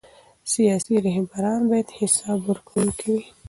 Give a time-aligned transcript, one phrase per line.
[0.53, 3.23] سیاسي رهبران باید حساب ورکوونکي وي